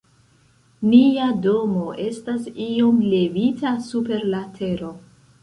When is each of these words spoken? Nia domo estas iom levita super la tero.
Nia 0.93 1.27
domo 1.43 1.83
estas 2.05 2.49
iom 2.65 3.05
levita 3.13 3.75
super 3.91 4.27
la 4.33 4.43
tero. 4.59 4.93